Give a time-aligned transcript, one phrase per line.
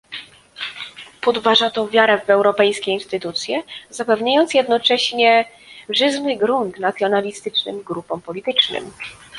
[1.21, 5.45] Podważa to wiarę w europejskie instytucje, zapewniając jednocześnie
[5.89, 8.91] żyzny grunt nacjonalistycznym grupom politycznym